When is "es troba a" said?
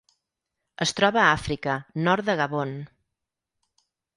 0.85-1.27